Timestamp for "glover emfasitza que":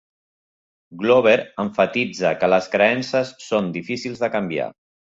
1.01-2.51